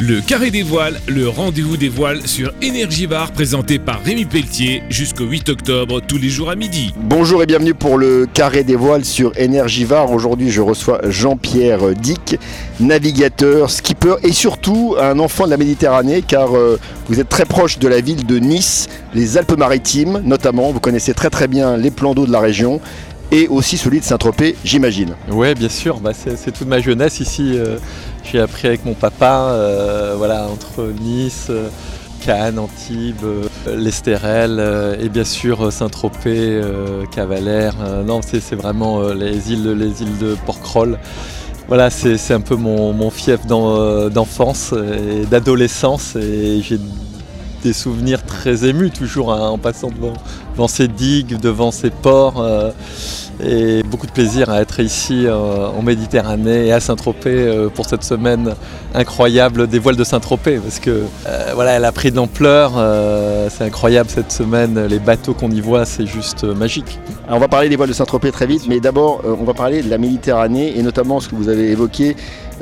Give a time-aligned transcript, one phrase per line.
[0.00, 4.84] Le Carré des Voiles, le rendez-vous des voiles sur Énergie Bar présenté par Rémi Pelletier
[4.88, 6.94] jusqu'au 8 octobre tous les jours à midi.
[6.96, 10.12] Bonjour et bienvenue pour le Carré des Voiles sur Énergivare.
[10.12, 12.38] Aujourd'hui, je reçois Jean-Pierre Dick,
[12.78, 16.78] navigateur, skipper et surtout un enfant de la Méditerranée car euh,
[17.08, 20.70] vous êtes très proche de la ville de Nice, les Alpes-Maritimes notamment.
[20.70, 22.80] Vous connaissez très très bien les plans d'eau de la région
[23.30, 25.14] et aussi celui de Saint-Tropez, j'imagine.
[25.30, 26.00] Oui, bien sûr.
[26.00, 27.52] Bah, c'est toute ma jeunesse ici.
[27.56, 27.76] Euh,
[28.30, 31.46] j'ai appris avec mon papa, euh, voilà, entre Nice.
[31.50, 31.68] Euh,
[32.20, 33.24] Cannes, Antibes,
[33.72, 34.60] l'Estérel
[35.00, 36.60] et bien sûr Saint-Tropez,
[37.12, 37.76] Cavalère.
[38.04, 40.98] non, c'est vraiment les îles, les îles de Porquerolles.
[41.68, 46.16] Voilà, c'est un peu mon, fief d'enfance et d'adolescence
[47.62, 52.44] des souvenirs très émus toujours hein, en passant devant, ces digues, devant ces ports
[53.42, 57.86] et beaucoup de plaisir à être ici euh, en Méditerranée et à Saint-Tropez euh, pour
[57.86, 58.54] cette semaine
[58.94, 62.72] incroyable des voiles de Saint-Tropez parce que euh, voilà elle a pris de l'ampleur
[63.50, 66.98] c'est incroyable cette semaine les bateaux qu'on y voit c'est juste magique.
[67.28, 69.90] On va parler des voiles de Saint-Tropez très vite mais d'abord on va parler de
[69.90, 72.16] la Méditerranée et notamment ce que vous avez évoqué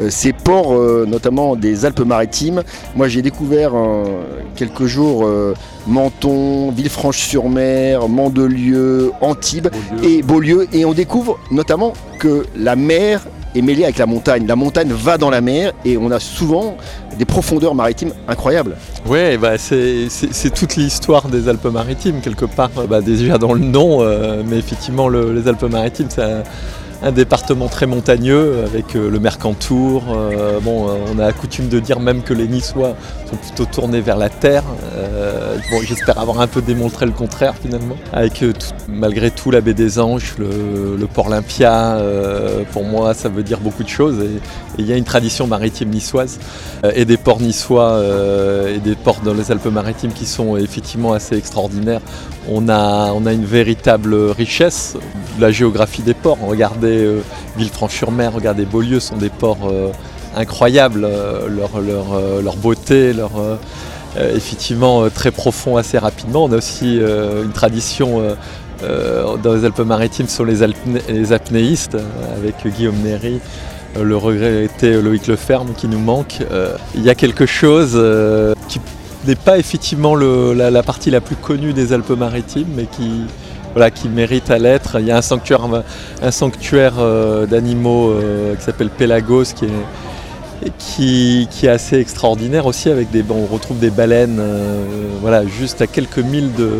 [0.08, 0.72] ces ports
[1.06, 2.62] notamment des Alpes-Maritimes.
[2.94, 3.72] Moi j'ai découvert
[4.54, 5.28] quelques jours
[5.86, 9.68] Menton, Villefranche-sur-Mer, Mandelieu, Antibes
[10.02, 10.66] et Beaulieu.
[10.72, 14.46] Et on découvre notamment que la mer est mêlée avec la montagne.
[14.46, 16.76] La montagne va dans la mer et on a souvent
[17.18, 18.76] des profondeurs maritimes incroyables.
[19.06, 24.42] Oui, bah c'est toute l'histoire des Alpes-Maritimes, quelque part, bah déjà dans le nom, euh,
[24.46, 26.42] mais effectivement les Alpes-Maritimes, c'est
[27.06, 30.02] un département très montagneux avec euh, le Mercantour.
[30.10, 32.96] Euh, bon, euh, on a coutume de dire même que les Niçois
[33.30, 34.64] sont plutôt tournés vers la terre.
[35.70, 37.96] bon, j'espère avoir un peu démontré le contraire finalement.
[38.12, 38.44] Avec
[38.88, 41.98] malgré tout la baie des Anges, le, port Olympia,
[42.72, 44.18] pour moi ça veut dire beaucoup de choses.
[44.20, 44.40] Et
[44.78, 46.38] il y a une tradition maritime niçoise
[46.94, 48.00] et des ports niçois
[48.74, 52.00] et des ports dans les Alpes-Maritimes qui sont effectivement assez extraordinaires.
[52.48, 54.96] On a, on a une véritable richesse
[55.36, 56.38] de la géographie des ports.
[56.40, 57.22] Regardez Regardez
[57.56, 59.90] Villefranche-sur-Mer, regardez Beaulieu, sont des ports euh,
[60.34, 63.56] incroyables, euh, leur, leur, beauté, leur, euh,
[64.34, 66.44] effectivement très profond assez rapidement.
[66.44, 68.22] On a aussi une tradition
[68.82, 70.66] dans les Alpes-Maritimes sur les,
[71.08, 71.96] les, apnéistes
[72.36, 73.40] avec Guillaume Néry.
[74.00, 76.38] Le regretté Loïc Leferme qui nous manque.
[76.94, 77.92] Il y a quelque chose
[78.68, 78.80] qui
[79.26, 83.26] n'est pas effectivement la, partie la plus connue des Alpes-Maritimes, mais qui,
[83.92, 84.98] qui mérite à l'être.
[85.00, 85.60] Il y a un sanctuaire,
[86.22, 92.88] un sanctuaire euh, d'animaux euh, qui s'appelle Pelagos qui est, qui, est assez extraordinaire aussi
[92.88, 94.82] avec des on retrouve des baleines euh,
[95.20, 96.70] voilà juste à quelques milles de,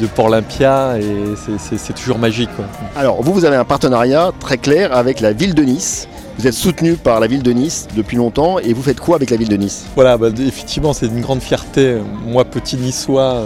[0.00, 2.48] de Port Olympia et c'est toujours magique.
[2.96, 6.08] Alors vous vous avez un partenariat très clair avec la ville de Nice.
[6.38, 9.30] Vous êtes soutenu par la ville de Nice depuis longtemps et vous faites quoi avec
[9.30, 9.84] la ville de Nice?
[9.94, 11.98] Voilà, bah, effectivement c'est une grande fierté.
[12.26, 13.44] Moi petit niçois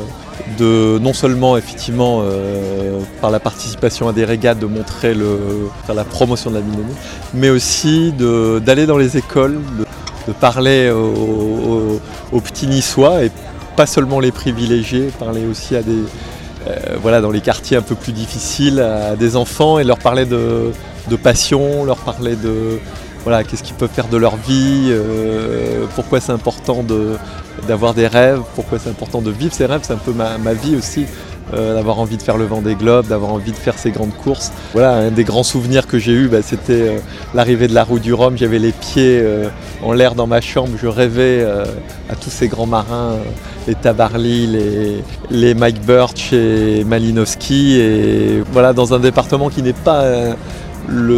[0.58, 5.38] de non seulement effectivement euh, par la participation à des régates de montrer le,
[5.86, 6.78] faire la promotion de la ville
[7.34, 13.30] mais aussi d'aller dans les écoles, de, parler aux, petits niçois et
[13.76, 16.02] pas seulement les privilégiés, parler aussi à des
[16.66, 20.26] euh, voilà dans les quartiers un peu plus difficiles à des enfants et leur parler
[20.26, 20.72] de,
[21.22, 22.78] passion, leur parler de
[23.44, 26.84] qu'est-ce qu'ils peuvent faire de leur vie, euh, pourquoi c'est important
[27.66, 30.76] d'avoir des rêves, pourquoi c'est important de vivre ces rêves, c'est un peu ma, vie
[30.76, 31.06] aussi,
[31.54, 34.14] euh, d'avoir envie de faire le vent des globes, d'avoir envie de faire ces grandes
[34.14, 34.52] courses.
[34.72, 36.98] Voilà, un des grands souvenirs que j'ai eu, bah, c'était euh,
[37.34, 39.22] l'arrivée de la roue du Rhum, j'avais les pieds
[39.82, 41.44] en l'air dans ma chambre, je rêvais
[42.08, 43.16] à tous ces grands marins,
[43.66, 49.72] les Tabarly, les, les Mike Birch et Malinowski, et voilà, dans un département qui n'est
[49.72, 50.04] pas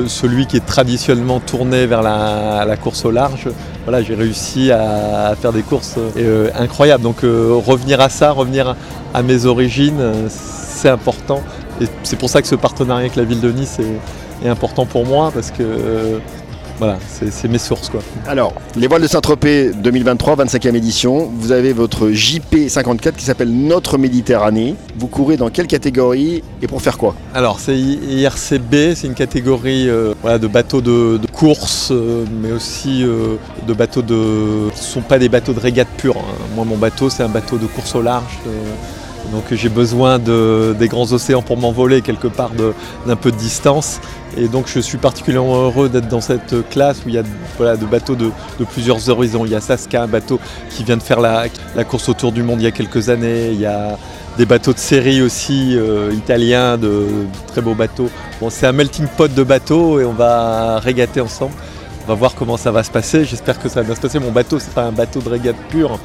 [0.07, 3.49] celui qui est traditionnellement tourné vers la, course au large.
[3.85, 7.03] Voilà, j'ai réussi à, faire des courses euh, incroyables.
[7.03, 8.77] Donc euh, revenir à ça, revenir
[9.15, 11.43] à mes origines, euh, c'est important.
[11.81, 14.87] Et c'est pour ça que ce partenariat avec la ville de Nice est, est important
[14.87, 16.21] pour moi parce que
[16.81, 17.91] voilà, c'est mes sources.
[17.91, 18.01] Quoi.
[18.27, 21.31] Alors, les voiles de Saint-Tropez 2023, 25e édition.
[21.39, 24.77] Vous avez votre JP54 qui s'appelle Notre Méditerranée.
[24.97, 27.15] Vous courez dans quelle catégorie et pour faire quoi?
[27.35, 33.37] Alors, c'est IRCB, c'est une catégorie euh, de bateaux de, course, euh, mais aussi euh,
[33.69, 34.71] de bateaux de.
[34.75, 36.17] Ce ne sont pas des bateaux de régate pure.
[36.17, 36.35] Hein.
[36.57, 38.39] Moi, mon bateau, c'est un bateau de course au large.
[39.33, 42.51] Donc j'ai besoin de, des grands océans pour m'envoler quelque part
[43.07, 44.01] d'un peu de distance.
[44.37, 47.87] Et donc je suis particulièrement heureux d'être dans cette classe où il y a de
[47.87, 48.31] bateaux de,
[48.73, 49.45] plusieurs horizons.
[49.45, 50.41] Il y a Saska, un bateau
[50.71, 51.49] qui vient de faire la,
[51.85, 53.51] course autour du monde il y a quelques années.
[53.53, 53.99] Il y a
[54.39, 57.07] des bateaux de série aussi euh, italiens, de,
[57.49, 58.11] très beaux bateaux.
[58.41, 61.55] Bon, c'est un melting pot de bateaux et on va régater ensemble
[62.11, 63.25] va voir comment ça va se passer.
[63.25, 64.19] J'espère que ça va bien se passer.
[64.19, 65.99] Mon bateau, c'est pas un bateau de régate pur.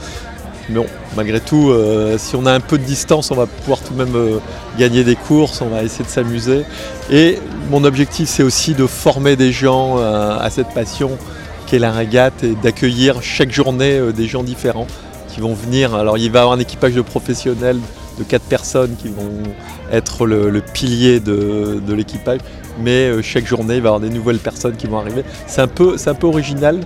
[0.70, 3.82] Mais bon, malgré tout, euh, si on a un peu de distance, on va pouvoir
[3.82, 4.40] tout de même euh,
[4.80, 6.64] gagner des courses, on va essayer de s'amuser.
[7.12, 7.38] Et
[7.70, 11.12] mon objectif, c'est aussi de former des gens euh, à cette passion
[11.68, 14.88] qu'est la régate et d'accueillir chaque journée des gens différents
[15.28, 15.94] qui vont venir.
[15.96, 17.80] Alors il va y avoir un équipage de professionnels
[18.20, 19.44] de quatre personnes qui vont
[19.92, 22.40] être le, pilier de, l'équipage,
[22.80, 25.24] mais chaque journée il va y avoir des nouvelles personnes qui vont arriver.
[25.48, 26.82] C'est un c'est un peu original,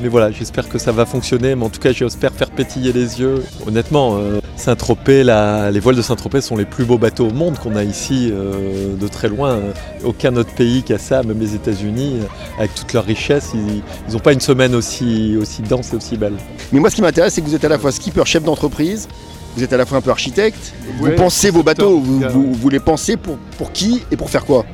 [0.00, 1.54] mais voilà, j'espère que ça va fonctionner.
[1.54, 3.42] Mais en tout cas, j'espère faire pétiller les yeux.
[3.66, 7.76] Honnêtement, euh, Saint-Tropez, les voiles de Saint-Tropez sont les plus beaux bateaux au monde qu'on
[7.76, 9.58] a ici euh, de très loin.
[10.04, 12.20] Aucun autre pays qui a ça, même les États-Unis,
[12.58, 16.36] avec toute leur richesse, ils n'ont pas une semaine aussi, aussi dense et aussi belle.
[16.72, 19.08] Mais moi, ce qui m'intéresse, c'est que vous êtes à la fois skipper, chef d'entreprise,
[19.56, 20.74] vous êtes à la fois un peu architecte.
[20.98, 24.64] Vous pensez vos bateaux, vous, les pensez pour, pour qui et pour faire quoi?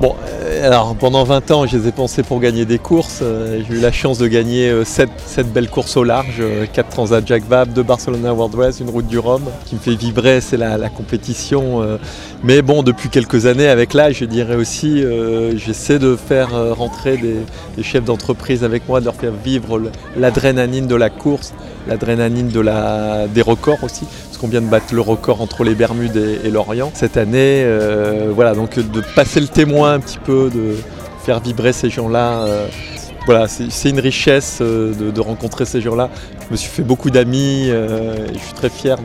[0.00, 3.20] Bon, euh, alors pendant 20 ans, je les ai pensés pour gagner des courses.
[3.22, 5.08] Euh, j'ai eu la chance de gagner 7,
[5.38, 6.42] euh, belles courses au large,
[6.72, 9.42] 4 Transat Jacques Vabre, 2 Barcelona World Race, une route du Rhum.
[9.66, 11.82] qui me fait vibrer, c'est la, compétition.
[12.42, 15.02] Mais bon, depuis quelques années, avec l'âge, je dirais aussi,
[15.56, 19.80] j'essaie de faire rentrer des, chefs d'entreprise avec moi, de leur faire vivre
[20.16, 21.54] l'adrénaline de la course,
[21.86, 24.06] l'adrénaline de la, des records aussi
[24.44, 27.62] qu'on vient de battre le record entre les Bermudes et, l'Orient cette année.
[27.64, 30.76] Euh, voilà, donc de passer le témoin un petit peu, de
[31.24, 32.44] faire vibrer ces gens-là.
[32.44, 32.66] Euh,
[33.24, 36.10] voilà, c'est une richesse euh, de, rencontrer ces gens-là.
[36.46, 38.98] Je me suis fait beaucoup d'amis et je suis très fier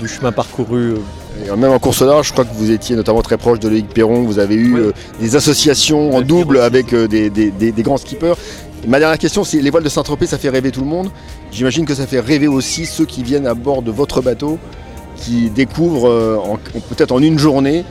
[0.00, 0.94] du, chemin parcouru.
[1.58, 4.22] même en course large, je crois que vous étiez notamment très proche de Loïc Perron,
[4.22, 4.76] vous avez eu
[5.20, 8.34] des associations en double avec des, des, grands skippers.
[8.86, 11.10] Ma dernière question, c'est les voiles de Saint-Tropez, ça fait rêver tout le monde.
[11.52, 14.58] J'imagine que ça fait rêver aussi ceux qui viennent à bord de votre bateau,
[15.16, 16.38] qui découvrent euh,
[16.88, 17.84] peut-être en une journée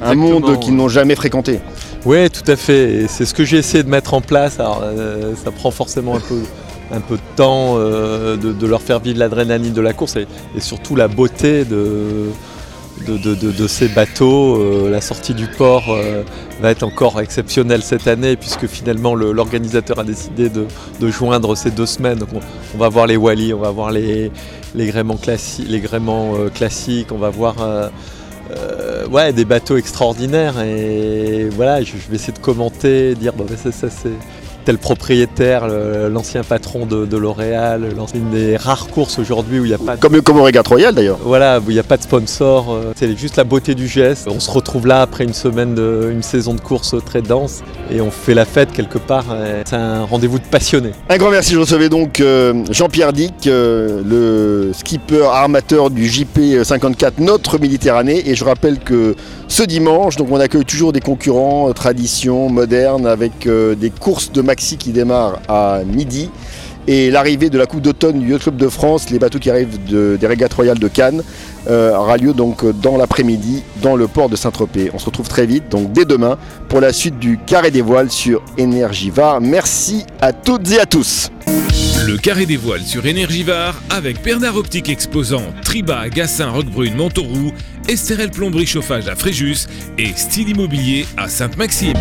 [0.00, 1.60] un monde qu'ils n'ont jamais fréquenté.
[2.04, 3.06] Oui, tout à fait.
[3.08, 4.60] c'est ce que j'ai essayé de mettre en place.
[4.60, 6.40] Alors, euh, ça prend forcément un peu,
[6.92, 10.26] un peu de temps euh, de, leur faire vivre l'adrénaline de la course et
[10.60, 12.30] surtout la beauté de,
[13.04, 14.56] de, ces bateaux.
[14.56, 16.22] Euh, la sortie du port euh,
[16.60, 20.66] va être encore exceptionnelle cette année puisque finalement l'organisateur a décidé de,
[21.08, 22.20] joindre ces deux semaines.
[22.74, 24.30] on, va voir les Wally, on va voir les,
[24.74, 25.18] les gréements,
[26.36, 27.56] euh, classiques, on va voir
[29.10, 34.10] ouais, des bateaux extraordinaires et voilà, je, vais essayer de commenter, dire bon, ça c'est
[34.66, 35.66] tel propriétaire,
[36.10, 39.96] l'ancien patron de, L'Oréal, une des rares courses aujourd'hui où il n'y a pas.
[39.96, 40.00] De...
[40.00, 41.18] Comme, comme au Régate Royal d'ailleurs.
[41.22, 42.72] Voilà, où il n'y a pas de sponsor.
[42.72, 44.28] Euh, c'est juste la beauté du geste.
[44.28, 48.00] On se retrouve là après une semaine, de, une saison de course très dense et
[48.00, 49.24] on fait la fête quelque part.
[49.64, 50.92] C'est un rendez-vous de passionnés.
[51.08, 51.54] Un grand merci.
[51.54, 58.28] Je recevais donc euh, Jean-Pierre Dick, euh, le skipper armateur du JP 54, notre Méditerranée.
[58.28, 59.14] Et je rappelle que
[59.48, 64.92] ce dimanche, donc on accueille toujours des concurrents tradition moderne avec des courses de qui
[64.92, 66.30] démarre à midi
[66.88, 69.78] et l'arrivée de la Coupe d'automne du Yacht Club de France, les bateaux qui arrivent
[69.88, 71.22] des régates royales de Cannes,
[71.68, 74.90] euh, aura lieu donc dans l'après-midi dans le port de Saint-Tropez.
[74.94, 76.38] On se retrouve très vite, donc dès demain,
[76.68, 79.40] pour la suite du Carré des Voiles sur Énergivare.
[79.40, 81.30] Merci à toutes et à tous.
[82.06, 87.52] Le Carré des Voiles sur Énergivare avec Bernard Optique Exposant, Triba, Gassin, Roquebrune, Montauroux,
[87.88, 89.66] Estérel Plomberie Chauffage à Fréjus
[89.98, 91.94] et Style Immobilier à Sainte-Maxime.